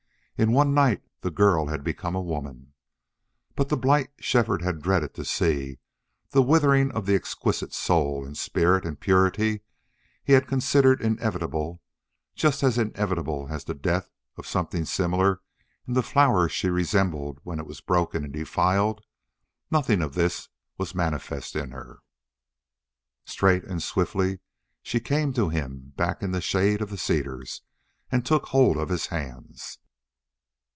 [0.37, 2.73] In one night the girl had become a woman.
[3.55, 5.77] But the blight Shefford had dreaded to see
[6.31, 9.61] the withering of the exquisite soul and spirit and purity
[10.23, 11.83] he had considered inevitable,
[12.33, 15.41] just as inevitable as the death of something similar
[15.87, 19.03] in the flower she resembled, when it was broken and defiled
[19.69, 21.99] nothing of this was manifest in her.
[23.25, 24.39] Straight and swiftly
[24.81, 27.61] she came to him back in the shade of the cedars
[28.11, 29.77] and took hold of his hands.